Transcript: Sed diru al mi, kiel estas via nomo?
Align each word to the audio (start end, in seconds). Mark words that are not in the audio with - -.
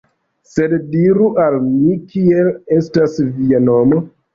Sed 0.53 0.73
diru 0.95 1.29
al 1.45 1.59
mi, 1.67 1.95
kiel 2.15 2.53
estas 2.83 3.23
via 3.41 3.67
nomo? 3.73 4.07